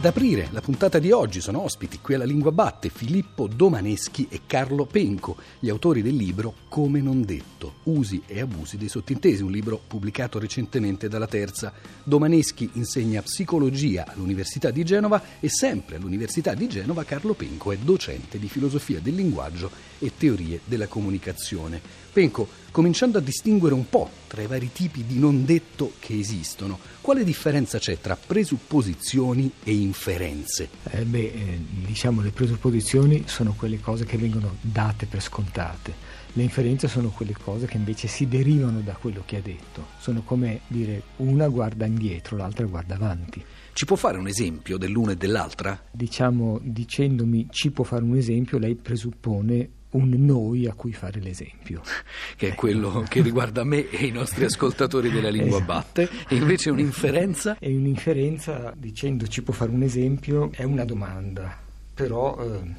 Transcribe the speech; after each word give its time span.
Ad 0.00 0.06
aprire 0.06 0.48
la 0.52 0.62
puntata 0.62 0.98
di 0.98 1.10
oggi 1.10 1.42
sono 1.42 1.62
ospiti 1.62 1.98
qui 2.00 2.14
alla 2.14 2.24
Lingua 2.24 2.52
Batte 2.52 2.88
Filippo 2.88 3.46
Domaneschi 3.46 4.28
e 4.30 4.40
Carlo 4.46 4.86
Penco, 4.86 5.36
gli 5.58 5.68
autori 5.68 6.00
del 6.00 6.16
libro 6.16 6.54
Come 6.70 7.02
non 7.02 7.22
detto, 7.22 7.74
usi 7.82 8.22
e 8.24 8.40
abusi 8.40 8.78
dei 8.78 8.88
sottintesi, 8.88 9.42
un 9.42 9.50
libro 9.50 9.78
pubblicato 9.86 10.38
recentemente 10.38 11.06
dalla 11.06 11.26
Terza. 11.26 11.70
Domaneschi 12.02 12.70
insegna 12.72 13.20
psicologia 13.20 14.06
all'Università 14.08 14.70
di 14.70 14.84
Genova 14.84 15.22
e 15.38 15.50
sempre 15.50 15.96
all'Università 15.96 16.54
di 16.54 16.66
Genova 16.66 17.04
Carlo 17.04 17.34
Penco 17.34 17.70
è 17.70 17.76
docente 17.76 18.38
di 18.38 18.48
filosofia 18.48 19.00
del 19.00 19.14
linguaggio 19.14 19.89
e 20.00 20.12
teorie 20.16 20.60
della 20.64 20.88
comunicazione. 20.88 21.80
Penco, 22.12 22.48
cominciando 22.72 23.18
a 23.18 23.20
distinguere 23.20 23.74
un 23.74 23.88
po' 23.88 24.10
tra 24.26 24.42
i 24.42 24.46
vari 24.46 24.70
tipi 24.72 25.04
di 25.06 25.18
non 25.18 25.44
detto 25.44 25.92
che 26.00 26.18
esistono, 26.18 26.78
quale 27.00 27.22
differenza 27.22 27.78
c'è 27.78 28.00
tra 28.00 28.16
presupposizioni 28.16 29.50
e 29.62 29.72
inferenze? 29.74 30.68
Eh 30.90 31.04
beh, 31.04 31.18
eh, 31.18 31.60
diciamo 31.86 32.20
le 32.20 32.30
presupposizioni 32.30 33.24
sono 33.26 33.54
quelle 33.56 33.80
cose 33.80 34.04
che 34.04 34.16
vengono 34.16 34.56
date 34.60 35.06
per 35.06 35.22
scontate. 35.22 36.18
Le 36.34 36.42
inferenze 36.42 36.86
sono 36.86 37.08
quelle 37.08 37.34
cose 37.34 37.66
che 37.66 37.76
invece 37.76 38.06
si 38.06 38.28
derivano 38.28 38.80
da 38.80 38.92
quello 38.92 39.22
che 39.26 39.36
ha 39.36 39.40
detto. 39.40 39.88
Sono 39.98 40.22
come 40.22 40.60
dire 40.68 41.02
una 41.16 41.48
guarda 41.48 41.86
indietro, 41.86 42.36
l'altra 42.36 42.64
guarda 42.66 42.94
avanti. 42.94 43.44
Ci 43.72 43.84
può 43.84 43.96
fare 43.96 44.18
un 44.18 44.28
esempio 44.28 44.78
dell'una 44.78 45.12
e 45.12 45.16
dell'altra? 45.16 45.80
Diciamo, 45.90 46.60
dicendomi 46.62 47.48
ci 47.50 47.70
può 47.70 47.82
fare 47.82 48.04
un 48.04 48.16
esempio, 48.16 48.58
lei 48.58 48.76
presuppone 48.76 49.70
un 49.90 50.10
noi 50.18 50.66
a 50.66 50.74
cui 50.74 50.92
fare 50.92 51.20
l'esempio. 51.20 51.82
Che 52.36 52.48
è 52.48 52.54
quello 52.54 53.04
che 53.08 53.22
riguarda 53.22 53.64
me 53.64 53.90
e 53.90 54.06
i 54.06 54.10
nostri 54.10 54.44
ascoltatori 54.44 55.10
della 55.10 55.28
lingua 55.30 55.56
esatto. 55.56 55.64
batte. 55.64 56.08
E 56.28 56.36
invece 56.36 56.70
un'inferenza? 56.70 57.58
E 57.58 57.74
un'inferenza, 57.74 58.72
dicendo 58.76 59.26
ci 59.26 59.42
può 59.42 59.52
fare 59.52 59.70
un 59.70 59.82
esempio, 59.82 60.50
è 60.52 60.62
una 60.62 60.84
domanda. 60.84 61.58
Però 61.92 62.38
eh, 62.40 62.74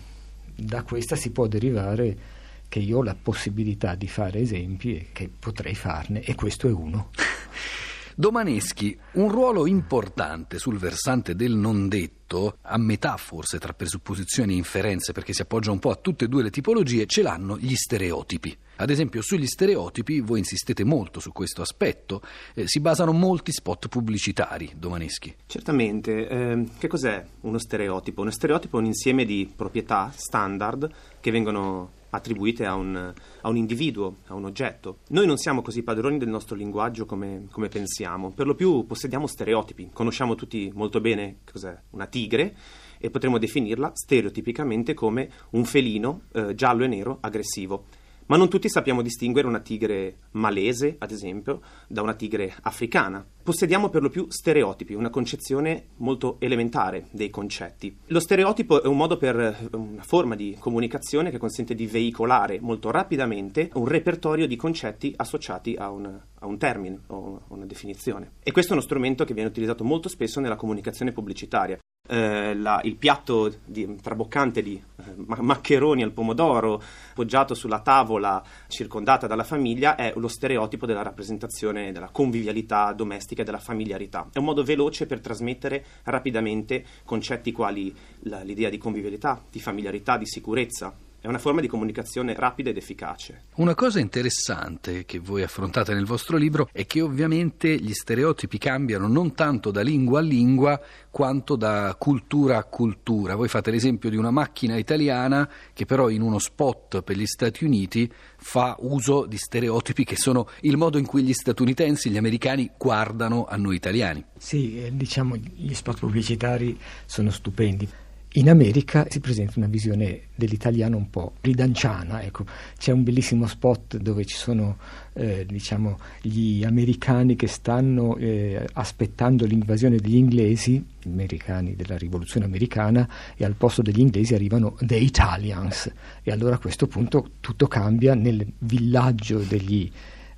da 0.56 0.84
questa 0.84 1.16
si 1.16 1.32
può 1.32 1.48
derivare 1.48 2.40
che 2.72 2.80
io 2.80 3.00
ho 3.00 3.04
la 3.04 3.18
possibilità 3.22 3.96
di 3.96 4.08
fare 4.08 4.40
esempi 4.40 4.96
e 4.96 5.08
che 5.12 5.30
potrei 5.38 5.76
farne, 5.76 6.22
e 6.22 6.36
questo 6.36 6.70
è 6.70 6.72
uno. 6.72 7.10
Domaneschi, 8.16 8.98
un 9.14 9.30
ruolo 9.30 9.68
importante 9.68 10.58
sul 10.58 10.78
versante 10.78 11.36
del 11.36 11.54
non 11.54 11.90
detto, 11.90 12.60
a 12.62 12.78
metà 12.78 13.18
forse 13.18 13.60
tra 13.60 13.74
presupposizioni 13.74 14.54
e 14.54 14.56
inferenze, 14.56 15.12
perché 15.12 15.34
si 15.34 15.42
appoggia 15.42 15.72
un 15.72 15.80
po' 15.80 15.90
a 15.90 15.96
tutte 15.96 16.24
e 16.24 16.28
due 16.30 16.44
le 16.44 16.50
tipologie, 16.50 17.08
ce 17.08 17.22
l'hanno 17.22 17.58
gli 17.58 17.76
stereotipi. 17.76 18.58
Ad 18.78 18.90
esempio, 18.90 19.22
sugli 19.22 19.48
stereotipi 19.48 20.22
voi 20.22 20.40
insistete 20.40 20.86
molto 20.86 21.20
su 21.20 21.34
questo 21.34 21.62
aspetto, 21.62 22.22
eh, 22.54 22.70
si 22.70 22.80
basano 22.80 23.12
molti 23.12 23.52
spot 23.52 23.90
pubblicitari, 23.90 24.72
Domaneschi. 24.78 25.36
Certamente. 25.46 26.26
Eh, 26.26 26.68
che 26.78 26.88
cos'è 26.88 27.22
uno 27.42 27.58
stereotipo? 27.58 28.22
Uno 28.22 28.32
stereotipo 28.32 28.78
è 28.78 28.80
un 28.80 28.86
insieme 28.86 29.26
di 29.26 29.52
proprietà 29.54 30.10
standard 30.16 30.90
che 31.20 31.32
vengono 31.32 32.00
attribuite 32.12 32.66
a 32.66 32.76
un, 32.76 33.14
a 33.42 33.50
un, 33.50 33.58
individuo, 33.58 34.18
a 34.28 34.36
un 34.36 34.46
oggetto. 34.46 35.00
Noi 35.10 35.26
non 35.26 35.38
siamo 35.38 35.62
così 35.62 35.84
padroni 35.84 36.18
del 36.18 36.30
nostro 36.30 36.56
linguaggio 36.56 37.06
come, 37.06 37.48
come, 37.52 37.68
pensiamo, 37.68 38.32
per 38.32 38.48
lo 38.48 38.56
più 38.56 38.86
possediamo 38.86 39.28
stereotipi, 39.28 39.90
conosciamo 39.92 40.36
tutti 40.36 40.72
molto 40.74 41.02
bene 41.02 41.40
cos'è 41.52 41.78
una 41.92 42.06
tigre 42.06 42.56
e 42.98 43.10
potremmo 43.10 43.38
definirla 43.38 43.92
stereotipicamente 43.94 44.94
come 44.94 45.30
un 45.52 45.66
felino 45.66 46.24
eh, 46.34 46.54
giallo 46.54 46.84
e 46.84 46.88
nero 46.88 47.18
aggressivo. 47.22 47.86
Ma 48.32 48.38
non 48.38 48.48
tutti 48.48 48.70
sappiamo 48.70 49.02
distinguere 49.02 49.46
una 49.46 49.60
tigre 49.60 50.20
malese, 50.32 50.96
ad 51.00 51.12
esempio, 51.12 51.60
da 51.90 52.02
una 52.02 52.14
tigre 52.14 52.56
africana. 52.62 53.26
Possediamo 53.44 53.90
per 53.90 54.02
lo 54.02 54.08
più 54.08 54.28
stereotipi, 54.30 54.94
una 54.94 55.10
concezione 55.10 55.88
molto 55.98 56.38
elementare 56.40 57.08
dei 57.12 57.30
concetti. 57.30 57.94
Lo 58.06 58.22
stereotipo 58.22 58.82
è 58.82 58.88
un 58.88 58.96
modo 58.96 59.18
per 59.18 59.68
una 59.74 60.02
forma 60.02 60.36
di 60.36 60.56
comunicazione 60.58 61.30
che 61.30 61.38
consente 61.38 61.76
di 61.76 61.88
veicolare 61.88 62.62
molto 62.62 62.90
rapidamente 62.90 63.70
un 63.74 63.86
repertorio 63.86 64.48
di 64.48 64.56
concetti 64.56 65.14
associati 65.14 65.76
a 65.78 65.90
un, 65.90 66.06
a 66.06 66.46
un 66.46 66.58
termine 66.58 67.02
o 67.08 67.36
a 67.36 67.54
una 67.54 67.66
definizione. 67.66 68.36
E 68.44 68.54
questo 68.54 68.72
è 68.72 68.76
uno 68.78 68.86
strumento 68.86 69.26
che 69.26 69.34
viene 69.34 69.50
utilizzato 69.50 69.84
molto 69.84 70.08
spesso 70.08 70.40
nella 70.40 70.56
comunicazione 70.56 71.12
pubblicitaria 71.12 71.78
eh, 72.12 72.54
la, 72.56 72.82
il 72.84 72.98
piatto 72.98 73.54
di, 73.64 73.96
traboccante 74.02 74.62
di 74.62 74.76
eh, 74.76 75.04
maccheroni 75.16 76.04
al 76.04 76.12
pomodoro 76.12 76.82
poggiato 77.14 77.54
sulla 77.54 77.80
tavola 77.80 78.44
circondata 78.68 79.28
dalla 79.28 79.46
famiglia 79.46 79.96
è 79.96 80.12
lo 80.18 80.28
stereotipo 80.28 80.86
della 80.86 81.04
rappresentazione 81.04 81.94
della 81.94 82.10
convivialità 82.10 82.92
domestica 82.92 83.44
e 83.44 83.46
della 83.46 83.60
familiarità. 83.60 84.28
È 84.34 84.40
un 84.40 84.46
modo 84.46 84.64
veloce 84.64 85.06
per 85.06 85.22
trasmettere 85.22 85.86
rapidamente 86.04 86.84
concetti 87.06 87.54
quali 87.54 87.96
la, 88.24 88.42
l'idea 88.42 88.70
di 88.70 88.78
convivialità, 88.78 89.42
di 89.50 89.62
familiarità, 89.62 90.18
di 90.18 90.26
sicurezza, 90.26 90.94
è 91.22 91.28
una 91.28 91.38
forma 91.38 91.62
di 91.62 91.68
comunicazione 91.68 92.34
rapida 92.34 92.72
ed 92.72 92.78
efficace. 92.78 93.44
Una 93.56 93.76
cosa 93.76 94.00
interessante 94.00 95.06
che 95.06 95.20
voi 95.20 95.44
affrontate 95.44 95.94
nel 95.94 96.06
vostro 96.06 96.36
libro 96.36 96.68
è 96.72 96.88
che 96.88 97.00
ovviamente 97.00 97.78
gli 97.78 97.94
stereotipi 97.94 98.58
cambiano 98.58 99.08
non 99.08 99.36
tanto 99.36 99.70
da 99.70 99.82
lingua 99.82 100.20
a 100.20 100.24
lingua 100.24 100.82
quanto 101.12 101.56
da 101.56 101.96
cultura 102.00 102.58
a 102.58 102.64
cultura. 102.64 103.36
Voi 103.36 103.50
fate 103.50 103.70
l'esempio 103.70 104.10
di 104.10 104.16
una 104.16 104.32
macchina 104.32 104.78
italiana 104.78 105.48
che 105.74 105.86
però 105.86 106.10
in 106.10 106.22
uno 106.22 106.40
spot 106.40 107.04
per 107.04 107.16
gli 107.16 107.28
Stati 107.28 107.66
Uniti 107.66 108.12
fa 108.38 108.76
uso 108.80 109.28
di 109.28 109.38
stereotipi 109.38 110.04
che 110.04 110.16
sono 110.16 110.48
il 110.62 110.76
modo 110.76 110.98
in 110.98 111.06
cui 111.06 111.22
gli 111.22 111.34
statunitensi, 111.34 112.10
gli 112.10 112.18
americani 112.18 112.72
guardano 112.76 113.46
a 113.46 113.58
noi 113.58 113.76
italiani. 113.76 114.26
Sì, 114.38 114.84
eh, 114.84 114.90
diciamo 114.92 115.36
gli 115.36 115.74
spot 115.76 116.00
pubblicitari 116.00 116.80
sono 117.06 117.30
stupendi. 117.30 117.88
In 118.36 118.50
America 118.50 119.06
si 119.10 119.20
presenta 119.20 119.56
una 119.58 119.68
visione 119.68 120.28
dell'italiano 120.36 120.96
un 120.96 121.10
po' 121.10 121.34
ridanciana. 121.42 122.22
Ecco. 122.22 122.46
C'è 122.78 122.94
un 122.94 123.04
bellissimo 123.04 123.46
spot 123.46 123.98
dove 123.98 124.24
ci 124.24 124.38
sono 124.38 124.78
eh, 125.12 125.46
diciamo, 125.46 126.00
gli 126.22 126.64
americani 126.64 127.36
che 127.36 127.48
stanno 127.48 128.16
eh, 128.16 128.66
aspettando 128.72 129.46
l'invasione 129.46 129.98
degli 129.98 130.16
inglesi, 130.16 130.82
gli 131.02 131.10
americani 131.10 131.76
della 131.76 131.98
rivoluzione 131.98 132.46
americana, 132.46 133.06
e 133.36 133.44
al 133.44 133.56
posto 133.56 133.82
degli 133.82 134.00
inglesi 134.00 134.34
arrivano 134.34 134.78
the 134.80 134.96
Italians. 134.96 135.92
E 136.24 136.32
allora 136.32 136.56
a 136.56 136.60
questo 136.60 136.88
punto 136.88 137.32
tutto 137.42 137.68
cambia 137.68 138.16
nel 138.16 138.48
villaggio 138.60 139.40
degli 139.40 139.92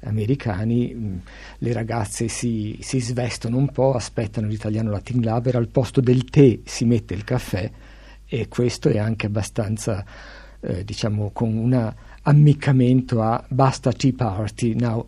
americani, 0.03 0.93
mm, 0.93 1.17
le 1.59 1.73
ragazze 1.73 2.27
si, 2.27 2.77
si, 2.81 2.99
svestono 2.99 3.57
un 3.57 3.69
po', 3.69 3.93
aspettano 3.93 4.47
l'italiano 4.47 4.91
Latin 4.91 5.21
Lover, 5.21 5.55
al 5.55 5.67
posto 5.67 6.01
del 6.01 6.25
tè 6.25 6.59
si 6.63 6.85
mette 6.85 7.13
il 7.13 7.23
caffè 7.23 7.69
e 8.25 8.47
questo 8.47 8.89
è 8.89 8.97
anche 8.97 9.25
abbastanza, 9.25 10.03
eh, 10.59 10.83
diciamo, 10.83 11.31
con 11.31 11.55
un 11.55 11.93
ammiccamento 12.23 13.21
a 13.21 13.43
basta 13.47 13.91
tea 13.91 14.13
party, 14.15 14.73
now 14.75 15.07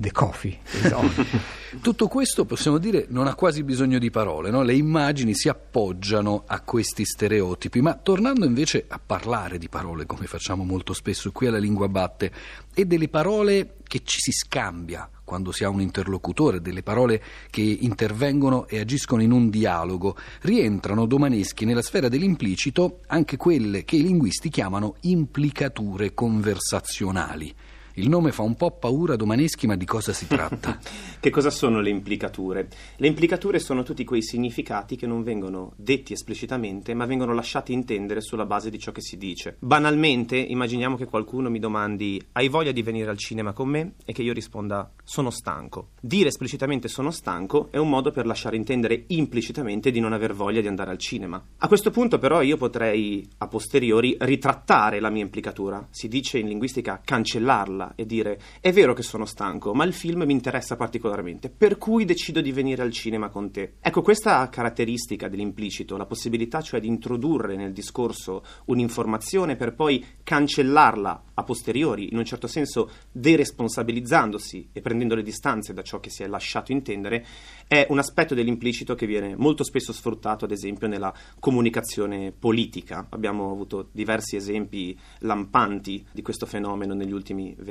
the 0.00 0.10
coffee. 0.10 0.58
Tutto 1.80 2.08
questo 2.08 2.44
possiamo 2.44 2.78
dire 2.78 3.06
non 3.10 3.26
ha 3.26 3.34
quasi 3.34 3.62
bisogno 3.62 3.98
di 3.98 4.10
parole, 4.10 4.50
no? 4.50 4.62
le 4.62 4.74
immagini 4.74 5.34
si 5.34 5.48
appoggiano 5.48 6.42
a 6.46 6.62
questi 6.62 7.04
stereotipi, 7.04 7.80
ma 7.80 7.94
tornando 7.94 8.44
invece 8.44 8.86
a 8.88 9.00
parlare 9.04 9.58
di 9.58 9.68
parole 9.68 10.06
come 10.06 10.26
facciamo 10.26 10.64
molto 10.64 10.92
spesso 10.92 11.30
qui 11.30 11.46
alla 11.46 11.58
Lingua 11.58 11.88
Batte 11.88 12.32
e 12.74 12.84
delle 12.86 13.08
parole 13.08 13.76
che 13.84 14.00
ci 14.04 14.18
si 14.20 14.32
scambia 14.32 15.08
quando 15.30 15.52
si 15.52 15.62
ha 15.62 15.68
un 15.68 15.80
interlocutore, 15.80 16.60
delle 16.60 16.82
parole 16.82 17.22
che 17.50 17.60
intervengono 17.60 18.66
e 18.66 18.80
agiscono 18.80 19.22
in 19.22 19.30
un 19.30 19.48
dialogo, 19.48 20.16
rientrano 20.40 21.06
domaneschi 21.06 21.64
nella 21.64 21.82
sfera 21.82 22.08
dell'implicito 22.08 22.98
anche 23.06 23.36
quelle 23.36 23.84
che 23.84 23.94
i 23.94 24.02
linguisti 24.02 24.48
chiamano 24.48 24.96
implicature 25.02 26.14
conversazionali. 26.14 27.54
Il 28.00 28.08
nome 28.08 28.32
fa 28.32 28.40
un 28.40 28.54
po' 28.54 28.70
paura 28.70 29.14
Domaneschi, 29.14 29.66
ma 29.66 29.76
di 29.76 29.84
cosa 29.84 30.14
si 30.14 30.26
tratta? 30.26 30.78
che 31.20 31.28
cosa 31.28 31.50
sono 31.50 31.82
le 31.82 31.90
implicature? 31.90 32.66
Le 32.96 33.06
implicature 33.06 33.58
sono 33.58 33.82
tutti 33.82 34.04
quei 34.04 34.22
significati 34.22 34.96
che 34.96 35.06
non 35.06 35.22
vengono 35.22 35.74
detti 35.76 36.14
esplicitamente, 36.14 36.94
ma 36.94 37.04
vengono 37.04 37.34
lasciati 37.34 37.74
intendere 37.74 38.22
sulla 38.22 38.46
base 38.46 38.70
di 38.70 38.78
ciò 38.78 38.90
che 38.90 39.02
si 39.02 39.18
dice. 39.18 39.56
Banalmente, 39.58 40.38
immaginiamo 40.38 40.96
che 40.96 41.04
qualcuno 41.04 41.50
mi 41.50 41.58
domandi: 41.58 42.18
Hai 42.32 42.48
voglia 42.48 42.72
di 42.72 42.80
venire 42.80 43.10
al 43.10 43.18
cinema 43.18 43.52
con 43.52 43.68
me? 43.68 43.92
E 44.06 44.14
che 44.14 44.22
io 44.22 44.32
risponda: 44.32 44.90
Sono 45.04 45.28
stanco. 45.28 45.90
Dire 46.00 46.28
esplicitamente 46.30 46.88
sono 46.88 47.10
stanco 47.10 47.68
è 47.70 47.76
un 47.76 47.90
modo 47.90 48.12
per 48.12 48.24
lasciare 48.24 48.56
intendere 48.56 49.04
implicitamente 49.08 49.90
di 49.90 50.00
non 50.00 50.14
aver 50.14 50.32
voglia 50.32 50.62
di 50.62 50.68
andare 50.68 50.90
al 50.90 50.98
cinema. 50.98 51.44
A 51.58 51.68
questo 51.68 51.90
punto, 51.90 52.18
però, 52.18 52.40
io 52.40 52.56
potrei 52.56 53.28
a 53.36 53.46
posteriori 53.46 54.16
ritrattare 54.20 55.00
la 55.00 55.10
mia 55.10 55.22
implicatura. 55.22 55.86
Si 55.90 56.08
dice 56.08 56.38
in 56.38 56.48
linguistica 56.48 57.02
cancellarla 57.04 57.88
e 57.94 58.06
dire 58.06 58.40
è 58.60 58.72
vero 58.72 58.92
che 58.92 59.02
sono 59.02 59.24
stanco, 59.24 59.74
ma 59.74 59.84
il 59.84 59.92
film 59.92 60.24
mi 60.24 60.32
interessa 60.32 60.76
particolarmente, 60.76 61.50
per 61.50 61.78
cui 61.78 62.04
decido 62.04 62.40
di 62.40 62.52
venire 62.52 62.82
al 62.82 62.92
cinema 62.92 63.28
con 63.28 63.50
te. 63.50 63.74
Ecco, 63.80 64.02
questa 64.02 64.48
caratteristica 64.48 65.28
dell'implicito, 65.28 65.96
la 65.96 66.06
possibilità 66.06 66.60
cioè 66.60 66.80
di 66.80 66.88
introdurre 66.88 67.56
nel 67.56 67.72
discorso 67.72 68.42
un'informazione 68.66 69.56
per 69.56 69.74
poi 69.74 70.04
cancellarla 70.22 71.24
a 71.34 71.42
posteriori, 71.42 72.08
in 72.10 72.18
un 72.18 72.24
certo 72.24 72.46
senso 72.46 72.90
deresponsabilizzandosi 73.12 74.70
e 74.72 74.80
prendendo 74.80 75.14
le 75.14 75.22
distanze 75.22 75.72
da 75.72 75.82
ciò 75.82 76.00
che 76.00 76.10
si 76.10 76.22
è 76.22 76.26
lasciato 76.26 76.72
intendere, 76.72 77.26
è 77.66 77.86
un 77.88 77.98
aspetto 77.98 78.34
dell'implicito 78.34 78.94
che 78.94 79.06
viene 79.06 79.36
molto 79.36 79.64
spesso 79.64 79.92
sfruttato, 79.92 80.44
ad 80.44 80.50
esempio, 80.50 80.86
nella 80.86 81.12
comunicazione 81.38 82.32
politica. 82.32 83.06
Abbiamo 83.10 83.50
avuto 83.50 83.88
diversi 83.92 84.36
esempi 84.36 84.98
lampanti 85.20 86.04
di 86.12 86.22
questo 86.22 86.46
fenomeno 86.46 86.94
negli 86.94 87.12
ultimi 87.12 87.54
vent'anni. 87.58 87.69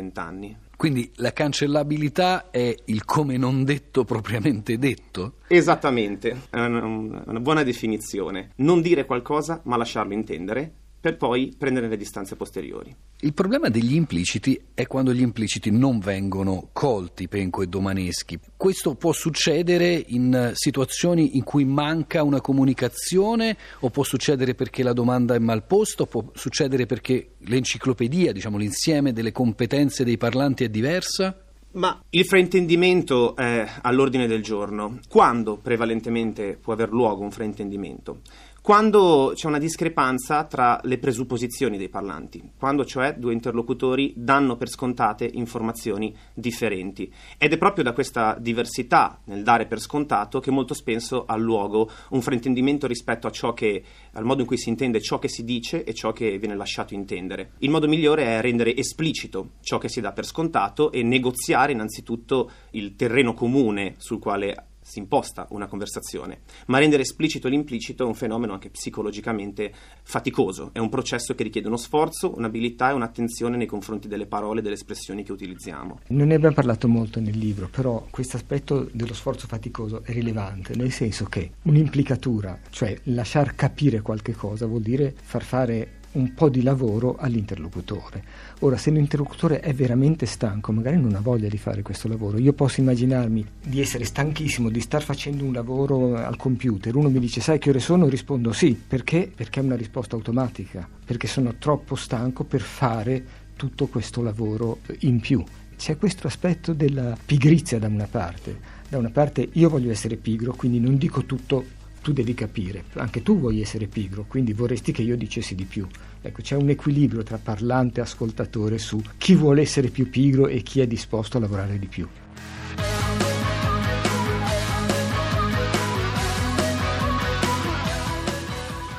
Quindi 0.76 1.12
la 1.16 1.34
cancellabilità 1.34 2.50
è 2.52 2.74
il 2.86 3.04
come 3.04 3.36
non 3.38 3.66
detto 3.66 4.06
propriamente 4.06 4.78
detto? 4.78 5.36
Esattamente, 5.48 6.44
è 6.50 6.60
una, 6.60 6.86
una 6.86 7.40
buona 7.42 7.64
definizione. 7.64 8.52
Non 8.58 8.82
dire 8.82 9.06
qualcosa 9.06 9.62
ma 9.66 9.76
lasciarlo 9.76 10.14
intendere 10.14 10.72
per 11.00 11.18
poi 11.18 11.54
prendere 11.58 11.88
le 11.88 11.98
distanze 11.98 12.36
posteriori. 12.36 12.96
Il 13.22 13.34
problema 13.34 13.68
degli 13.68 13.96
impliciti 13.96 14.58
è 14.74 14.88
quando 14.88 15.14
gli 15.14 15.20
impliciti 15.20 15.72
non 15.72 16.00
vengono 16.00 16.70
colti, 16.72 17.28
Penco 17.28 17.62
e 17.62 17.68
Domaneschi. 17.68 18.40
Questo 18.56 18.96
può 18.96 19.12
succedere 19.12 20.02
in 20.08 20.52
situazioni 20.54 21.36
in 21.36 21.44
cui 21.44 21.66
manca 21.66 22.24
una 22.24 22.40
comunicazione 22.40 23.58
o 23.82 23.90
può 23.90 24.04
succedere 24.04 24.56
perché 24.56 24.84
la 24.84 24.94
domanda 24.94 25.36
è 25.36 25.40
mal 25.40 25.66
posta 25.66 26.06
può 26.06 26.32
succedere 26.34 26.86
perché 26.86 27.32
l'enciclopedia, 27.40 28.32
diciamo 28.32 28.58
l'insieme 28.58 29.12
delle 29.12 29.34
competenze 29.34 30.06
dei 30.06 30.18
parlanti 30.18 30.64
è 30.64 30.70
diversa? 30.70 31.44
Ma 31.72 32.02
il 32.12 32.26
fraintendimento 32.26 33.36
è 33.36 33.68
all'ordine 33.82 34.28
del 34.28 34.42
giorno. 34.42 35.00
Quando 35.10 35.58
prevalentemente 35.58 36.58
può 36.60 36.72
aver 36.72 36.90
luogo 36.90 37.22
un 37.22 37.32
fraintendimento? 37.32 38.22
Quando 38.70 39.32
c'è 39.34 39.48
una 39.48 39.58
discrepanza 39.58 40.44
tra 40.44 40.80
le 40.84 41.00
presupposizioni 41.00 41.76
dei 41.76 41.90
parlanti, 41.90 42.52
quando 42.56 42.86
cioè 42.86 43.16
due 43.16 43.34
interlocutori 43.34 44.14
danno 44.16 44.58
per 44.58 44.70
scontate 44.70 45.28
informazioni 45.34 46.16
differenti. 46.36 47.12
Ed 47.40 47.52
è 47.52 47.58
proprio 47.58 47.84
da 47.84 47.94
questa 47.94 48.38
diversità 48.40 49.22
nel 49.24 49.42
dare 49.42 49.66
per 49.66 49.80
scontato 49.80 50.40
che 50.40 50.52
molto 50.52 50.76
spesso 50.76 51.26
ha 51.26 51.36
luogo 51.36 51.90
un 52.10 52.22
fraintendimento 52.22 52.86
rispetto 52.86 53.28
che, 53.56 53.84
al 54.12 54.24
modo 54.24 54.42
in 54.42 54.48
cui 54.48 54.60
si 54.60 54.70
intende 54.70 55.02
ciò 55.02 55.18
che 55.18 55.30
si 55.30 55.44
dice 55.44 55.84
e 55.84 55.96
ciò 55.96 56.14
che 56.14 56.38
viene 56.38 56.56
lasciato 56.56 56.94
intendere. 56.94 57.54
Il 57.62 57.72
modo 57.72 57.88
migliore 57.88 58.24
è 58.26 58.40
rendere 58.40 58.76
esplicito 58.76 59.54
ciò 59.62 59.80
che 59.80 59.90
si 59.90 60.00
dà 60.00 60.12
per 60.12 60.28
scontato 60.28 60.92
e 60.92 61.02
negoziare 61.02 61.72
innanzitutto 61.72 62.52
il 62.74 62.96
terreno 62.96 63.34
comune 63.34 63.96
sul 63.98 64.20
quale 64.20 64.69
si 64.90 64.98
imposta 64.98 65.46
una 65.52 65.68
conversazione, 65.68 66.40
ma 66.66 66.80
rendere 66.80 67.04
esplicito 67.04 67.48
l'implicito 67.48 68.04
è 68.04 68.08
un 68.08 68.16
fenomeno 68.16 68.54
anche 68.54 68.72
psicologicamente 68.72 69.72
faticoso, 70.02 70.72
è 70.74 70.80
un 70.80 70.90
processo 70.90 71.36
che 71.36 71.44
richiede 71.44 71.68
uno 71.68 71.78
sforzo, 71.78 72.36
un'abilità 72.36 72.90
e 72.90 72.94
un'attenzione 72.94 73.56
nei 73.56 73.68
confronti 73.68 74.08
delle 74.08 74.26
parole 74.26 74.60
e 74.60 74.64
delle 74.64 74.74
espressioni 74.74 75.24
che 75.24 75.32
utilizziamo. 75.32 76.00
Non 76.08 76.28
ne 76.28 76.36
abbiamo 76.36 76.56
parlato 76.56 76.88
molto 76.88 77.20
nel 77.20 77.38
libro, 77.38 77.68
però 77.70 78.08
questo 78.10 78.38
aspetto 78.38 78.90
dello 78.92 79.14
sforzo 79.14 79.46
faticoso 79.46 80.02
è 80.04 80.12
rilevante, 80.12 80.76
nel 80.76 80.92
senso 80.92 81.26
che 81.26 81.52
un'implicatura, 81.64 82.60
cioè 82.72 82.98
lasciar 83.04 83.54
capire 83.54 84.02
qualche 84.02 84.34
cosa, 84.34 84.66
vuol 84.66 84.82
dire 84.82 85.14
far 85.22 85.44
fare 85.44 85.99
un 86.12 86.34
po' 86.34 86.50
di 86.50 86.64
lavoro 86.64 87.16
all'interlocutore. 87.18 88.24
Ora, 88.60 88.78
se 88.78 88.92
l'interlocutore 88.92 89.60
è 89.60 89.74
veramente 89.74 90.26
stanco, 90.26 90.72
magari 90.72 91.00
non 91.00 91.16
ha 91.16 91.20
voglia 91.20 91.48
di 91.48 91.58
fare 91.58 91.82
questo 91.82 92.08
lavoro, 92.08 92.38
io 92.38 92.54
posso 92.54 92.82
immaginarmi 92.82 93.46
di 93.64 93.80
essere 93.80 94.06
stanchissimo, 94.06 94.70
di 94.70 94.82
star 94.82 95.04
facendo 95.04 95.44
un 95.44 95.54
lavoro 95.54 96.16
al 96.16 96.38
computer, 96.38 96.96
uno 96.96 97.10
mi 97.10 97.20
dice 97.20 97.42
sai 97.42 97.60
che 97.60 97.70
ore 97.70 97.80
sono? 97.80 98.08
Rispondo 98.08 98.52
sì, 98.52 98.80
perché? 98.88 99.32
Perché 99.34 99.60
è 99.60 99.64
una 99.64 99.76
risposta 99.76 100.16
automatica, 100.16 100.88
perché 101.06 101.28
sono 101.28 101.56
troppo 101.58 101.96
stanco 101.96 102.44
per 102.44 102.62
fare 102.62 103.26
tutto 103.56 103.88
questo 103.88 104.22
lavoro 104.22 104.80
in 105.00 105.20
più. 105.20 105.44
C'è 105.76 105.98
questo 105.98 106.28
aspetto 106.28 106.74
della 106.74 107.18
pigrizia 107.26 107.80
da 107.80 107.88
una 107.88 108.08
parte. 108.10 108.78
Da 108.90 108.98
una 108.98 109.12
parte 109.12 109.48
io 109.54 109.70
voglio 109.70 109.92
essere 109.92 110.18
pigro, 110.18 110.54
quindi 110.54 110.80
non 110.80 110.98
dico 110.98 111.26
tutto 111.26 111.78
tu 112.02 112.14
devi 112.14 112.34
capire, 112.34 112.86
anche 112.96 113.22
tu 113.22 113.40
vuoi 113.40 113.62
essere 113.62 113.88
pigro, 113.88 114.26
quindi 114.28 114.54
vorresti 114.54 114.92
che 114.92 115.02
io 115.02 115.18
dicessi 115.18 115.56
di 115.56 115.66
più. 115.66 115.88
Ecco, 116.22 116.42
c'è 116.42 116.56
un 116.56 116.70
equilibrio 116.70 117.24
tra 117.24 117.38
parlante 117.38 118.00
e 118.00 118.04
ascoltatore 118.04 118.78
su 118.78 119.02
chi 119.18 119.36
vuole 119.36 119.62
essere 119.62 119.90
più 119.90 120.10
pigro 120.10 120.48
e 120.48 120.62
chi 120.62 120.82
è 120.82 120.88
disposto 120.88 121.38
a 121.38 121.42
lavorare 121.42 121.78
di 121.80 121.88
più. 121.88 122.08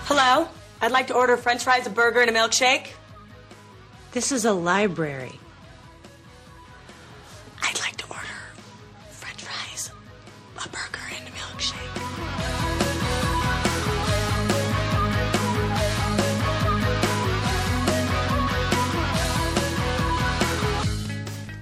Hello, 0.09 0.49
I'd 0.83 0.91
like 0.91 1.07
to 1.07 1.15
order 1.15 1.37
french 1.37 1.63
fries, 1.63 1.87
a 1.87 1.91
burger 1.91 2.21
and 2.21 2.29
a 2.29 2.33
milkshake. 2.33 2.95
This 4.13 4.33
is 4.33 4.45
a 4.45 4.53
library. 4.53 5.39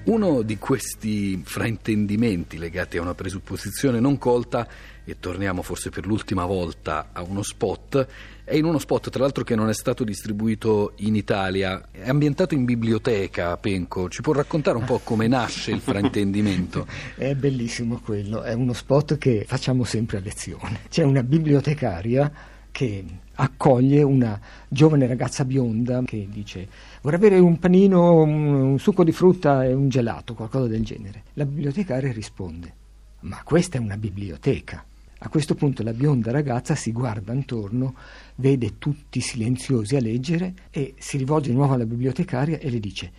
Uno 0.08 0.40
di 0.40 0.56
questi 0.56 1.38
fraintendimenti 1.44 2.56
legati 2.56 2.96
a 2.96 3.02
una 3.02 3.12
presupposizione 3.12 4.00
non 4.00 4.16
colta, 4.16 4.66
e 5.04 5.16
torniamo 5.20 5.60
forse 5.60 5.90
per 5.90 6.06
l'ultima 6.06 6.46
volta 6.46 7.10
a 7.12 7.20
uno 7.20 7.42
spot, 7.42 8.06
è 8.42 8.54
in 8.54 8.64
uno 8.64 8.78
spot 8.78 9.10
tra 9.10 9.20
l'altro 9.20 9.44
che 9.44 9.54
non 9.54 9.68
è 9.68 9.74
stato 9.74 10.04
distribuito 10.04 10.92
in 10.96 11.14
Italia, 11.14 11.88
è 11.90 12.08
ambientato 12.08 12.54
in 12.54 12.64
biblioteca, 12.64 13.54
Penco, 13.58 14.08
ci 14.08 14.22
può 14.22 14.32
raccontare 14.32 14.78
un 14.78 14.84
po' 14.84 14.98
come 15.04 15.26
nasce 15.28 15.72
il 15.72 15.80
fraintendimento? 15.80 16.86
è 17.14 17.34
bellissimo 17.34 18.00
quello, 18.02 18.40
è 18.40 18.54
uno 18.54 18.72
spot 18.72 19.18
che 19.18 19.44
facciamo 19.46 19.84
sempre 19.84 20.16
a 20.16 20.20
lezione. 20.20 20.80
C'è 20.88 21.02
una 21.02 21.22
bibliotecaria 21.22 22.32
che 22.70 23.04
accoglie 23.34 24.02
una 24.02 24.40
giovane 24.68 25.06
ragazza 25.06 25.44
bionda 25.44 26.02
che 26.04 26.28
dice 26.30 26.68
vorrei 27.02 27.18
avere 27.18 27.38
un 27.38 27.58
panino, 27.58 28.22
un, 28.22 28.44
un 28.44 28.78
succo 28.78 29.04
di 29.04 29.12
frutta 29.12 29.64
e 29.64 29.72
un 29.72 29.88
gelato, 29.88 30.34
qualcosa 30.34 30.66
del 30.66 30.84
genere. 30.84 31.22
La 31.34 31.44
bibliotecaria 31.44 32.12
risponde 32.12 32.86
ma 33.20 33.42
questa 33.42 33.78
è 33.78 33.80
una 33.80 33.96
biblioteca. 33.96 34.84
A 35.20 35.28
questo 35.28 35.56
punto 35.56 35.82
la 35.82 35.92
bionda 35.92 36.30
ragazza 36.30 36.76
si 36.76 36.92
guarda 36.92 37.32
intorno, 37.32 37.96
vede 38.36 38.78
tutti 38.78 39.20
silenziosi 39.20 39.96
a 39.96 40.00
leggere 40.00 40.54
e 40.70 40.94
si 40.98 41.16
rivolge 41.16 41.50
di 41.50 41.56
nuovo 41.56 41.74
alla 41.74 41.86
bibliotecaria 41.86 42.58
e 42.58 42.70
le 42.70 42.78
dice 42.78 43.10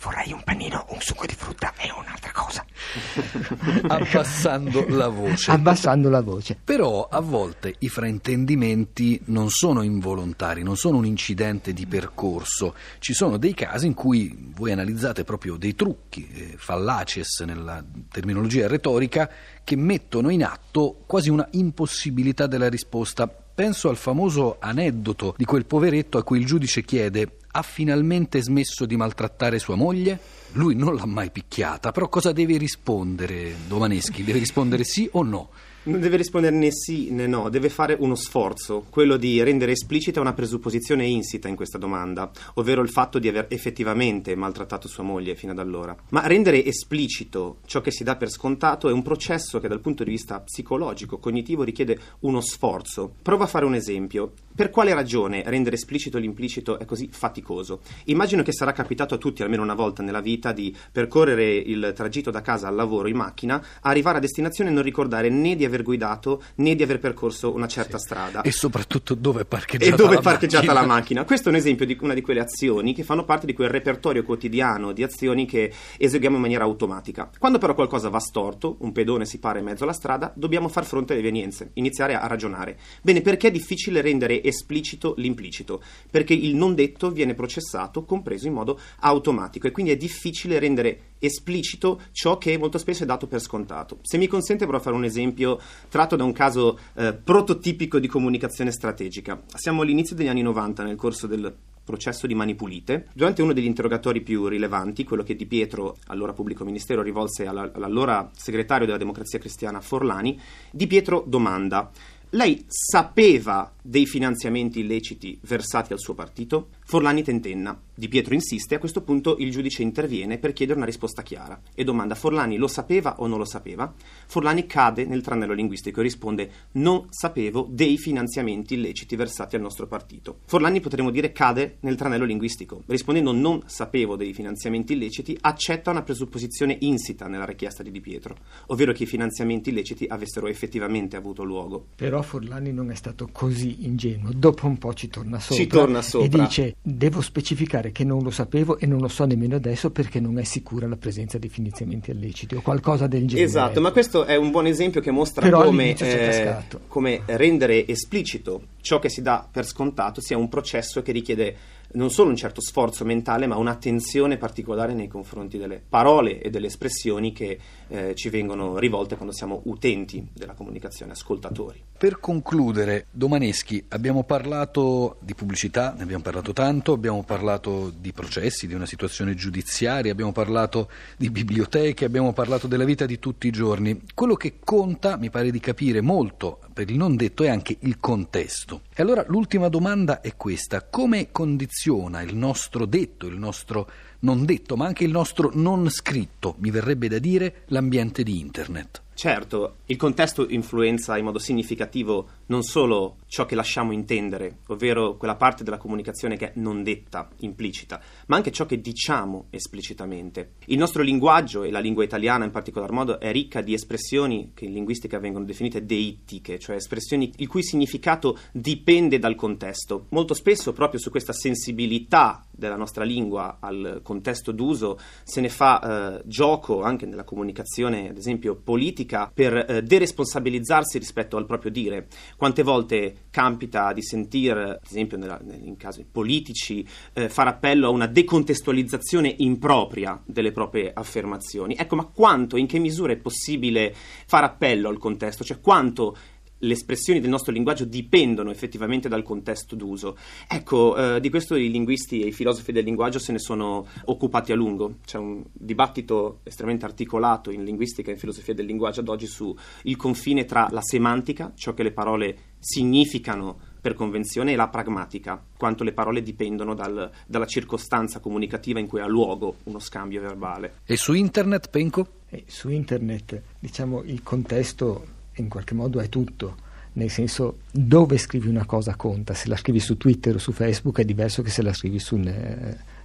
vorrei 0.00 0.32
un 0.32 0.42
panino, 0.44 0.86
un 0.90 1.00
succo 1.00 1.26
di 1.26 1.34
frutta 1.34 1.72
e 1.76 1.90
un'altra 1.90 2.32
cosa. 2.32 2.64
Abbassando 3.88 4.86
la 4.88 5.08
voce. 5.08 5.50
Abbassando 5.50 6.08
la 6.08 6.20
voce. 6.20 6.58
Però 6.62 7.08
a 7.10 7.20
volte 7.20 7.74
i 7.80 7.88
fraintendimenti 7.88 9.20
non 9.26 9.50
sono 9.50 9.82
involontari, 9.82 10.62
non 10.62 10.76
sono 10.76 10.98
un 10.98 11.06
incidente 11.06 11.72
di 11.72 11.86
percorso. 11.86 12.74
Ci 12.98 13.12
sono 13.12 13.36
dei 13.36 13.54
casi 13.54 13.86
in 13.86 13.94
cui 13.94 14.52
voi 14.54 14.72
analizzate 14.72 15.24
proprio 15.24 15.56
dei 15.56 15.74
trucchi, 15.74 16.28
eh, 16.32 16.54
fallacies 16.56 17.40
nella 17.40 17.84
terminologia 18.10 18.68
retorica, 18.68 19.28
che 19.64 19.76
mettono 19.76 20.30
in 20.30 20.44
atto 20.44 21.02
quasi 21.06 21.28
una 21.30 21.46
impossibilità 21.52 22.46
della 22.46 22.68
risposta. 22.68 23.26
Penso 23.28 23.88
al 23.88 23.96
famoso 23.96 24.58
aneddoto 24.60 25.34
di 25.36 25.44
quel 25.44 25.66
poveretto 25.66 26.16
a 26.16 26.22
cui 26.22 26.38
il 26.38 26.46
giudice 26.46 26.84
chiede 26.84 27.38
ha 27.58 27.62
finalmente 27.62 28.40
smesso 28.40 28.86
di 28.86 28.96
maltrattare 28.96 29.58
sua 29.58 29.74
moglie? 29.74 30.18
Lui 30.52 30.74
non 30.74 30.94
l'ha 30.94 31.06
mai 31.06 31.30
picchiata, 31.30 31.92
però 31.92 32.08
cosa 32.08 32.32
deve 32.32 32.56
rispondere 32.56 33.54
Domaneschi? 33.66 34.24
Deve 34.24 34.38
rispondere 34.38 34.82
sì 34.82 35.08
o 35.12 35.22
no? 35.22 35.50
Non 35.88 36.00
deve 36.00 36.16
rispondere 36.16 36.54
né 36.54 36.70
sì 36.70 37.10
né 37.12 37.26
no, 37.26 37.48
deve 37.48 37.70
fare 37.70 37.96
uno 37.98 38.14
sforzo, 38.14 38.84
quello 38.90 39.16
di 39.16 39.42
rendere 39.42 39.72
esplicita 39.72 40.20
una 40.20 40.34
presupposizione 40.34 41.06
insita 41.06 41.48
in 41.48 41.56
questa 41.56 41.78
domanda, 41.78 42.30
ovvero 42.54 42.82
il 42.82 42.90
fatto 42.90 43.18
di 43.18 43.28
aver 43.28 43.46
effettivamente 43.48 44.34
maltrattato 44.34 44.86
sua 44.86 45.02
moglie 45.02 45.34
fino 45.34 45.52
ad 45.52 45.58
allora. 45.58 45.96
Ma 46.10 46.26
rendere 46.26 46.62
esplicito 46.62 47.58
ciò 47.64 47.80
che 47.80 47.90
si 47.90 48.04
dà 48.04 48.16
per 48.16 48.28
scontato 48.28 48.90
è 48.90 48.92
un 48.92 49.02
processo 49.02 49.60
che 49.60 49.68
dal 49.68 49.80
punto 49.80 50.04
di 50.04 50.10
vista 50.10 50.40
psicologico, 50.40 51.18
cognitivo, 51.18 51.62
richiede 51.62 51.98
uno 52.20 52.42
sforzo. 52.42 53.14
Prova 53.22 53.44
a 53.44 53.48
fare 53.48 53.64
un 53.64 53.74
esempio. 53.74 54.32
Per 54.54 54.70
quale 54.70 54.92
ragione 54.92 55.44
rendere 55.46 55.76
esplicito 55.76 56.18
l'implicito 56.18 56.78
è 56.80 56.84
così 56.84 57.08
faticoso? 57.10 57.80
Immagino 58.06 58.42
che 58.42 58.52
sarà 58.52 58.72
capitato 58.72 59.14
a 59.14 59.18
tutti 59.18 59.42
almeno 59.42 59.62
una 59.62 59.74
volta 59.74 60.02
nella 60.02 60.20
vita 60.20 60.37
di 60.52 60.74
percorrere 60.92 61.54
il 61.54 61.92
tragitto 61.94 62.30
da 62.30 62.40
casa 62.40 62.68
al 62.68 62.74
lavoro 62.74 63.08
in 63.08 63.16
macchina, 63.16 63.62
arrivare 63.80 64.18
a 64.18 64.20
destinazione 64.20 64.70
e 64.70 64.72
non 64.72 64.82
ricordare 64.82 65.28
né 65.28 65.56
di 65.56 65.64
aver 65.64 65.82
guidato 65.82 66.42
né 66.56 66.74
di 66.74 66.82
aver 66.82 66.98
percorso 66.98 67.52
una 67.52 67.66
certa 67.66 67.98
sì. 67.98 68.04
strada. 68.04 68.42
E 68.42 68.52
soprattutto 68.52 69.14
dove 69.14 69.42
è 69.42 69.44
parcheggiata, 69.44 69.92
e 69.92 69.96
dove 69.96 70.14
la, 70.14 70.20
è 70.20 70.22
parcheggiata 70.22 70.66
macchina. 70.66 70.80
la 70.80 70.86
macchina. 70.86 71.24
Questo 71.24 71.48
è 71.48 71.52
un 71.52 71.58
esempio 71.58 71.86
di 71.86 71.96
una 72.00 72.14
di 72.14 72.20
quelle 72.20 72.40
azioni 72.40 72.94
che 72.94 73.02
fanno 73.02 73.24
parte 73.24 73.46
di 73.46 73.52
quel 73.52 73.68
repertorio 73.68 74.22
quotidiano 74.22 74.92
di 74.92 75.02
azioni 75.02 75.46
che 75.46 75.72
eseguiamo 75.98 76.36
in 76.36 76.42
maniera 76.42 76.64
automatica. 76.64 77.30
Quando 77.38 77.58
però 77.58 77.74
qualcosa 77.74 78.08
va 78.08 78.20
storto, 78.20 78.76
un 78.80 78.92
pedone 78.92 79.24
si 79.24 79.38
para 79.38 79.58
in 79.58 79.64
mezzo 79.64 79.84
alla 79.84 79.92
strada, 79.92 80.32
dobbiamo 80.34 80.68
far 80.68 80.84
fronte 80.84 81.12
alle 81.12 81.22
evenienze, 81.22 81.70
iniziare 81.74 82.14
a 82.14 82.26
ragionare. 82.26 82.78
Bene, 83.02 83.20
perché 83.20 83.48
è 83.48 83.50
difficile 83.50 84.00
rendere 84.00 84.42
esplicito 84.42 85.14
l'implicito? 85.16 85.82
Perché 86.10 86.34
il 86.34 86.54
non 86.54 86.74
detto 86.74 87.10
viene 87.10 87.34
processato, 87.34 88.04
compreso 88.04 88.46
in 88.46 88.52
modo 88.52 88.78
automatico 89.00 89.66
e 89.66 89.70
quindi 89.70 89.92
è 89.92 89.96
difficile 89.96 90.27
rendere 90.58 91.00
esplicito 91.18 92.00
ciò 92.12 92.38
che 92.38 92.56
molto 92.58 92.78
spesso 92.78 93.02
è 93.02 93.06
dato 93.06 93.26
per 93.26 93.40
scontato. 93.40 93.98
Se 94.02 94.18
mi 94.18 94.26
consente 94.26 94.64
a 94.64 94.78
fare 94.78 94.96
un 94.96 95.04
esempio 95.04 95.60
tratto 95.88 96.16
da 96.16 96.24
un 96.24 96.32
caso 96.32 96.78
eh, 96.94 97.12
prototipico 97.12 97.98
di 97.98 98.06
comunicazione 98.06 98.70
strategica. 98.70 99.42
Siamo 99.54 99.82
all'inizio 99.82 100.14
degli 100.14 100.28
anni 100.28 100.42
90 100.42 100.84
nel 100.84 100.96
corso 100.96 101.26
del 101.26 101.54
processo 101.84 102.26
di 102.26 102.34
Mani 102.34 102.54
Pulite. 102.54 103.06
Durante 103.14 103.40
uno 103.40 103.54
degli 103.54 103.64
interrogatori 103.64 104.20
più 104.20 104.46
rilevanti, 104.46 105.04
quello 105.04 105.22
che 105.22 105.34
Di 105.34 105.46
Pietro, 105.46 105.96
allora 106.08 106.34
pubblico 106.34 106.62
ministero, 106.62 107.00
rivolse 107.00 107.46
alla, 107.46 107.70
all'allora 107.72 108.30
segretario 108.36 108.84
della 108.84 108.98
Democrazia 108.98 109.38
Cristiana 109.38 109.80
Forlani, 109.80 110.38
Di 110.70 110.86
Pietro 110.86 111.24
domanda 111.26 111.90
lei 112.32 112.62
sapeva 112.66 113.72
dei 113.80 114.04
finanziamenti 114.04 114.80
illeciti 114.80 115.38
versati 115.42 115.94
al 115.94 115.98
suo 115.98 116.12
partito? 116.12 116.68
Forlani 116.90 117.22
tentenna. 117.22 117.78
Di 117.94 118.08
Pietro 118.08 118.32
insiste, 118.32 118.76
a 118.76 118.78
questo 118.78 119.02
punto 119.02 119.36
il 119.40 119.50
giudice 119.50 119.82
interviene 119.82 120.38
per 120.38 120.54
chiedere 120.54 120.78
una 120.78 120.86
risposta 120.86 121.20
chiara 121.20 121.60
e 121.74 121.84
domanda 121.84 122.14
Forlani 122.14 122.56
lo 122.56 122.66
sapeva 122.66 123.16
o 123.18 123.26
non 123.26 123.36
lo 123.36 123.44
sapeva? 123.44 123.92
Forlani 124.26 124.64
cade 124.64 125.04
nel 125.04 125.20
tranello 125.20 125.52
linguistico 125.52 126.00
e 126.00 126.04
risponde 126.04 126.50
non 126.72 127.04
sapevo 127.10 127.66
dei 127.68 127.98
finanziamenti 127.98 128.72
illeciti 128.72 129.16
versati 129.16 129.56
al 129.56 129.60
nostro 129.60 129.86
partito. 129.86 130.38
Forlani 130.46 130.80
potremmo 130.80 131.10
dire 131.10 131.30
cade 131.30 131.76
nel 131.80 131.96
tranello 131.96 132.24
linguistico, 132.24 132.84
rispondendo 132.86 133.32
non 133.32 133.64
sapevo 133.66 134.16
dei 134.16 134.32
finanziamenti 134.32 134.94
illeciti, 134.94 135.36
accetta 135.38 135.90
una 135.90 136.02
presupposizione 136.02 136.78
insita 136.80 137.26
nella 137.26 137.44
richiesta 137.44 137.82
di 137.82 137.90
Di 137.90 138.00
Pietro, 138.00 138.34
ovvero 138.68 138.92
che 138.92 139.02
i 139.02 139.06
finanziamenti 139.06 139.68
illeciti 139.68 140.06
avessero 140.08 140.46
effettivamente 140.46 141.16
avuto 141.16 141.42
luogo. 141.42 141.88
Però 141.96 142.22
Forlani 142.22 142.72
non 142.72 142.90
è 142.90 142.94
stato 142.94 143.28
così 143.30 143.84
ingenuo, 143.84 144.30
dopo 144.32 144.66
un 144.66 144.78
po' 144.78 144.94
ci 144.94 145.08
torna 145.08 145.38
sopra, 145.38 145.62
ci 145.62 145.66
torna 145.66 146.00
sopra. 146.00 146.26
e 146.26 146.46
dice 146.46 146.76
devo 146.80 147.20
specificare 147.20 147.92
che 147.92 148.04
non 148.04 148.22
lo 148.22 148.30
sapevo 148.30 148.78
e 148.78 148.86
non 148.86 149.00
lo 149.00 149.08
so 149.08 149.24
nemmeno 149.24 149.56
adesso 149.56 149.90
perché 149.90 150.20
non 150.20 150.38
è 150.38 150.44
sicura 150.44 150.86
la 150.86 150.96
presenza 150.96 151.36
di 151.38 151.48
finanziamenti 151.48 152.10
illeciti 152.10 152.54
o 152.54 152.62
qualcosa 152.62 153.06
del 153.06 153.26
genere. 153.26 153.46
Esatto, 153.46 153.80
ma 153.80 153.90
questo 153.90 154.24
è 154.24 154.36
un 154.36 154.50
buon 154.50 154.66
esempio 154.66 155.00
che 155.00 155.10
mostra 155.10 155.48
come, 155.50 155.96
eh, 155.96 156.56
come 156.86 157.22
rendere 157.26 157.86
esplicito 157.86 158.62
ciò 158.80 158.98
che 158.98 159.08
si 159.08 159.22
dà 159.22 159.46
per 159.50 159.66
scontato 159.66 160.20
sia 160.20 160.36
un 160.36 160.48
processo 160.48 161.02
che 161.02 161.12
richiede 161.12 161.56
non 161.92 162.10
solo 162.10 162.28
un 162.28 162.36
certo 162.36 162.60
sforzo 162.60 163.04
mentale, 163.04 163.46
ma 163.46 163.56
un'attenzione 163.56 164.36
particolare 164.36 164.92
nei 164.92 165.08
confronti 165.08 165.56
delle 165.56 165.80
parole 165.86 166.40
e 166.40 166.50
delle 166.50 166.66
espressioni 166.66 167.32
che 167.32 167.58
eh, 167.88 168.14
ci 168.14 168.28
vengono 168.28 168.78
rivolte 168.78 169.14
quando 169.16 169.34
siamo 169.34 169.62
utenti 169.64 170.26
della 170.34 170.52
comunicazione, 170.52 171.12
ascoltatori. 171.12 171.82
Per 171.96 172.20
concludere, 172.20 173.06
Domaneschi, 173.10 173.82
abbiamo 173.88 174.24
parlato 174.24 175.16
di 175.20 175.34
pubblicità, 175.34 175.94
ne 175.96 176.02
abbiamo 176.02 176.22
parlato 176.22 176.52
tanto, 176.52 176.92
abbiamo 176.92 177.22
parlato 177.22 177.90
di 177.96 178.12
processi, 178.12 178.66
di 178.66 178.74
una 178.74 178.86
situazione 178.86 179.34
giudiziaria, 179.34 180.12
abbiamo 180.12 180.32
parlato 180.32 180.90
di 181.16 181.30
biblioteche, 181.30 182.04
abbiamo 182.04 182.32
parlato 182.32 182.66
della 182.66 182.84
vita 182.84 183.06
di 183.06 183.18
tutti 183.18 183.46
i 183.46 183.50
giorni. 183.50 184.02
Quello 184.14 184.34
che 184.34 184.56
conta, 184.62 185.16
mi 185.16 185.30
pare 185.30 185.50
di 185.50 185.60
capire 185.60 186.02
molto 186.02 186.60
per 186.78 186.90
il 186.90 186.96
non 186.96 187.16
detto, 187.16 187.42
è 187.42 187.48
anche 187.48 187.76
il 187.80 187.98
contesto. 187.98 188.82
E 188.94 189.02
allora 189.02 189.24
l'ultima 189.26 189.68
domanda 189.68 190.20
è 190.20 190.36
questa: 190.36 190.84
come 190.84 191.32
condiziona 191.32 192.22
il 192.22 192.36
nostro 192.36 192.86
detto, 192.86 193.26
il 193.26 193.36
nostro 193.36 193.90
non 194.20 194.44
detto, 194.44 194.76
ma 194.76 194.86
anche 194.86 195.04
il 195.04 195.10
nostro 195.10 195.50
non 195.54 195.88
scritto, 195.90 196.56
mi 196.58 196.70
verrebbe 196.70 197.08
da 197.08 197.18
dire, 197.18 197.62
l'ambiente 197.66 198.22
di 198.22 198.40
Internet? 198.40 199.02
Certo, 199.18 199.78
il 199.86 199.96
contesto 199.96 200.46
influenza 200.48 201.18
in 201.18 201.24
modo 201.24 201.40
significativo 201.40 202.28
non 202.46 202.62
solo 202.62 203.16
ciò 203.26 203.46
che 203.46 203.56
lasciamo 203.56 203.90
intendere, 203.90 204.58
ovvero 204.68 205.16
quella 205.16 205.34
parte 205.34 205.64
della 205.64 205.76
comunicazione 205.76 206.36
che 206.36 206.52
è 206.52 206.60
non 206.60 206.84
detta, 206.84 207.28
implicita, 207.38 208.00
ma 208.26 208.36
anche 208.36 208.52
ciò 208.52 208.64
che 208.64 208.80
diciamo 208.80 209.46
esplicitamente. 209.50 210.52
Il 210.66 210.78
nostro 210.78 211.02
linguaggio, 211.02 211.64
e 211.64 211.72
la 211.72 211.80
lingua 211.80 212.04
italiana 212.04 212.44
in 212.44 212.52
particolar 212.52 212.92
modo, 212.92 213.18
è 213.18 213.32
ricca 213.32 213.60
di 213.60 213.74
espressioni 213.74 214.52
che 214.54 214.66
in 214.66 214.72
linguistica 214.72 215.18
vengono 215.18 215.44
definite 215.44 215.84
deittiche, 215.84 216.60
cioè 216.60 216.76
espressioni 216.76 217.32
il 217.38 217.48
cui 217.48 217.64
significato 217.64 218.38
dipende 218.52 219.18
dal 219.18 219.34
contesto. 219.34 220.06
Molto 220.10 220.32
spesso 220.32 220.72
proprio 220.72 221.00
su 221.00 221.10
questa 221.10 221.32
sensibilità 221.32 222.46
della 222.58 222.76
nostra 222.76 223.04
lingua 223.04 223.58
al 223.60 224.00
contesto 224.02 224.50
d'uso 224.50 224.98
se 225.22 225.40
ne 225.40 225.48
fa 225.48 226.18
eh, 226.18 226.22
gioco 226.26 226.82
anche 226.82 227.06
nella 227.06 227.24
comunicazione, 227.24 228.08
ad 228.08 228.16
esempio 228.16 228.56
politica, 228.56 229.30
per 229.32 229.56
eh, 229.56 229.82
deresponsabilizzarsi 229.82 230.98
rispetto 230.98 231.36
al 231.36 231.46
proprio 231.46 231.70
dire. 231.70 232.08
Quante 232.36 232.62
volte 232.62 233.26
capita 233.30 233.92
di 233.92 234.02
sentire, 234.02 234.70
ad 234.70 234.78
esempio 234.84 235.16
nella, 235.16 235.40
in 235.62 235.76
casi 235.76 236.04
politici, 236.10 236.86
eh, 237.12 237.28
fare 237.28 237.50
appello 237.50 237.86
a 237.86 237.90
una 237.90 238.06
decontestualizzazione 238.06 239.32
impropria 239.38 240.20
delle 240.24 240.50
proprie 240.50 240.90
affermazioni? 240.92 241.76
Ecco, 241.78 241.94
ma 241.94 242.04
quanto, 242.04 242.56
in 242.56 242.66
che 242.66 242.78
misura 242.78 243.12
è 243.12 243.16
possibile 243.16 243.94
fare 244.26 244.46
appello 244.46 244.88
al 244.88 244.98
contesto? 244.98 245.44
Cioè 245.44 245.60
quanto 245.60 246.16
le 246.58 246.72
espressioni 246.72 247.20
del 247.20 247.30
nostro 247.30 247.52
linguaggio 247.52 247.84
dipendono 247.84 248.50
effettivamente 248.50 249.08
dal 249.08 249.22
contesto 249.22 249.76
d'uso. 249.76 250.16
Ecco, 250.48 250.96
eh, 250.96 251.20
di 251.20 251.30
questo 251.30 251.54
i 251.54 251.70
linguisti 251.70 252.20
e 252.22 252.28
i 252.28 252.32
filosofi 252.32 252.72
del 252.72 252.84
linguaggio 252.84 253.18
se 253.18 253.32
ne 253.32 253.38
sono 253.38 253.86
occupati 254.06 254.52
a 254.52 254.56
lungo. 254.56 254.96
C'è 255.04 255.18
un 255.18 255.44
dibattito 255.52 256.40
estremamente 256.42 256.84
articolato 256.84 257.50
in 257.50 257.64
linguistica 257.64 258.10
e 258.10 258.14
in 258.14 258.18
filosofia 258.18 258.54
del 258.54 258.66
linguaggio 258.66 259.00
ad 259.00 259.08
oggi 259.08 259.26
sul 259.26 259.56
confine 259.96 260.44
tra 260.44 260.68
la 260.70 260.82
semantica, 260.82 261.52
ciò 261.54 261.74
che 261.74 261.82
le 261.82 261.92
parole 261.92 262.38
significano 262.58 263.58
per 263.80 263.94
convenzione, 263.94 264.52
e 264.52 264.56
la 264.56 264.68
pragmatica, 264.68 265.42
quanto 265.56 265.84
le 265.84 265.92
parole 265.92 266.22
dipendono 266.22 266.74
dal, 266.74 267.10
dalla 267.26 267.46
circostanza 267.46 268.18
comunicativa 268.18 268.80
in 268.80 268.88
cui 268.88 269.00
ha 269.00 269.06
luogo 269.06 269.58
uno 269.64 269.78
scambio 269.78 270.20
verbale. 270.20 270.80
E 270.84 270.96
su 270.96 271.12
internet, 271.12 271.70
Penco? 271.70 272.06
Eh, 272.28 272.44
su 272.46 272.68
internet, 272.68 273.40
diciamo, 273.60 274.02
il 274.02 274.22
contesto 274.22 275.16
in 275.40 275.48
qualche 275.48 275.74
modo 275.74 276.00
è 276.00 276.08
tutto. 276.08 276.66
Nel 276.94 277.10
senso, 277.10 277.58
dove 277.70 278.18
scrivi 278.18 278.48
una 278.48 278.64
cosa 278.64 278.96
conta. 278.96 279.34
Se 279.34 279.48
la 279.48 279.56
scrivi 279.56 279.78
su 279.78 279.96
Twitter 279.96 280.34
o 280.34 280.38
su 280.38 280.52
Facebook 280.52 280.98
è 280.98 281.04
diverso 281.04 281.42
che 281.42 281.50
se 281.50 281.62
la 281.62 281.72
scrivi 281.72 281.98
su, 281.98 282.16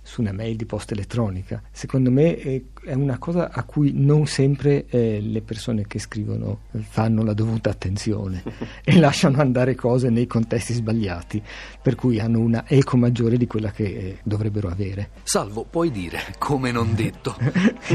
su 0.04 0.22
una 0.22 0.34
mail 0.34 0.56
di 0.58 0.66
posta 0.66 0.94
elettronica. 0.94 1.62
Secondo 1.72 2.12
me 2.12 2.38
eh, 2.38 2.66
è 2.84 2.94
una 2.94 3.18
cosa 3.18 3.50
a 3.50 3.64
cui 3.64 3.94
non 3.96 4.28
sempre 4.28 4.86
eh, 4.88 5.20
le 5.22 5.42
persone 5.42 5.88
che 5.88 5.98
scrivono 5.98 6.64
fanno 6.72 7.24
la 7.24 7.34
dovuta 7.34 7.70
attenzione 7.70 8.44
e 8.84 9.00
lasciano 9.00 9.40
andare 9.40 9.76
cose 9.76 10.10
nei 10.10 10.28
contesti 10.28 10.74
sbagliati, 10.74 11.42
per 11.82 11.96
cui 11.96 12.20
hanno 12.20 12.40
una 12.40 12.66
eco 12.68 12.98
maggiore 12.98 13.38
di 13.38 13.48
quella 13.48 13.72
che 13.72 13.84
eh, 13.84 14.18
dovrebbero 14.24 14.68
avere. 14.68 15.10
Salvo, 15.24 15.64
puoi 15.64 15.90
dire, 15.90 16.20
come 16.38 16.72
non 16.72 16.94
detto. 16.94 17.36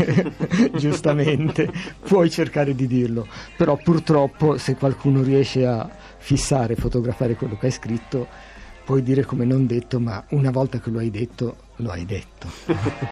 Giustamente, 0.77 1.71
puoi 2.01 2.31
cercare 2.31 2.75
di 2.75 2.87
dirlo, 2.87 3.27
però 3.57 3.77
purtroppo 3.77 4.57
se 4.57 4.75
qualcuno 4.75 5.23
riesce 5.23 5.67
a 5.67 5.89
fissare, 6.17 6.75
fotografare 6.75 7.35
quello 7.35 7.57
che 7.59 7.67
hai 7.67 7.73
scritto, 7.73 8.27
puoi 8.85 9.03
dire 9.03 9.25
come 9.25 9.45
non 9.45 9.67
detto, 9.67 10.01
ma 10.01 10.25
una 10.31 10.51
volta 10.51 10.81
che 10.81 10.89
lo 10.89 10.99
hai 10.99 11.11
detto, 11.11 11.68
lo 11.79 11.91
hai 11.91 12.05
detto. 12.05 12.49